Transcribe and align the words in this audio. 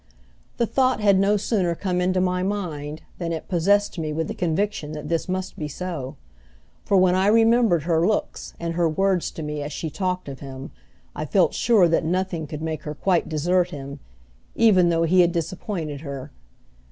The 0.57 0.65
thought 0.65 0.99
had 0.99 1.19
no 1.19 1.37
sooner 1.37 1.75
come 1.75 2.01
into 2.01 2.19
my 2.19 2.41
mind 2.41 3.03
than 3.19 3.31
it 3.31 3.47
possessed 3.47 3.99
me 3.99 4.11
with 4.11 4.27
the 4.27 4.33
conviction 4.33 4.93
that 4.93 5.09
this 5.09 5.29
must 5.29 5.59
be 5.59 5.67
so. 5.67 6.15
For 6.83 6.97
when 6.97 7.13
I 7.13 7.27
remembered 7.27 7.83
her 7.83 8.07
looks 8.07 8.55
and 8.59 8.73
her 8.73 8.89
words 8.89 9.29
to 9.29 9.43
me 9.43 9.61
as 9.61 9.71
she 9.71 9.91
talked 9.91 10.27
of 10.27 10.39
him 10.39 10.71
I 11.15 11.25
felt 11.25 11.53
sure 11.53 11.87
that 11.87 12.03
nothing 12.03 12.47
could 12.47 12.63
make 12.63 12.81
her 12.81 12.95
quite 12.95 13.29
desert 13.29 13.69
him, 13.69 13.99
even 14.55 14.89
though 14.89 15.03
he 15.03 15.21
had 15.21 15.31
disappointed 15.31 16.01
her. 16.01 16.31